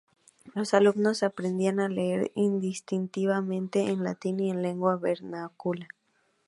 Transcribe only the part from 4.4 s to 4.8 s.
en